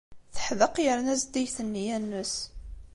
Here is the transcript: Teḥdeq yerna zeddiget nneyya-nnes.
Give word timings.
Teḥdeq 0.35 0.75
yerna 0.85 1.15
zeddiget 1.21 1.57
nneyya-nnes. 1.67 2.33